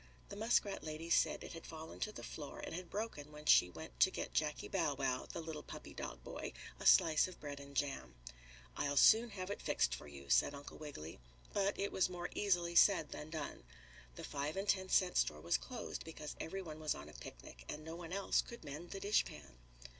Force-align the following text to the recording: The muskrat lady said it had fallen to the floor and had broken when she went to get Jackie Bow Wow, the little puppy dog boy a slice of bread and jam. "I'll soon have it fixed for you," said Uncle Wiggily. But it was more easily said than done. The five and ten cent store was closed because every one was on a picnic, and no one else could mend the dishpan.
The 0.29 0.35
muskrat 0.35 0.83
lady 0.83 1.11
said 1.11 1.43
it 1.43 1.53
had 1.53 1.67
fallen 1.67 1.99
to 1.99 2.11
the 2.11 2.23
floor 2.23 2.59
and 2.59 2.73
had 2.73 2.89
broken 2.89 3.31
when 3.31 3.45
she 3.45 3.69
went 3.69 3.99
to 3.99 4.09
get 4.09 4.33
Jackie 4.33 4.67
Bow 4.67 4.95
Wow, 4.95 5.27
the 5.31 5.43
little 5.43 5.61
puppy 5.61 5.93
dog 5.93 6.23
boy 6.23 6.53
a 6.79 6.87
slice 6.87 7.27
of 7.27 7.39
bread 7.39 7.59
and 7.59 7.75
jam. 7.77 8.15
"I'll 8.75 8.97
soon 8.97 9.29
have 9.29 9.51
it 9.51 9.61
fixed 9.61 9.93
for 9.93 10.07
you," 10.07 10.27
said 10.27 10.55
Uncle 10.55 10.79
Wiggily. 10.79 11.19
But 11.53 11.79
it 11.79 11.91
was 11.91 12.09
more 12.09 12.31
easily 12.33 12.73
said 12.73 13.11
than 13.11 13.29
done. 13.29 13.63
The 14.15 14.23
five 14.23 14.57
and 14.57 14.67
ten 14.67 14.89
cent 14.89 15.17
store 15.17 15.39
was 15.39 15.55
closed 15.59 16.03
because 16.03 16.35
every 16.39 16.63
one 16.63 16.79
was 16.79 16.95
on 16.95 17.07
a 17.07 17.13
picnic, 17.13 17.63
and 17.69 17.83
no 17.85 17.95
one 17.95 18.11
else 18.11 18.41
could 18.41 18.63
mend 18.65 18.89
the 18.89 18.99
dishpan. 18.99 19.59